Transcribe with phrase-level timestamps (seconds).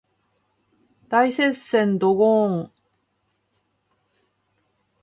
[1.09, 2.71] 大接戦ドゴーーン